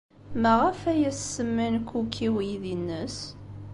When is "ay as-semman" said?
0.91-1.75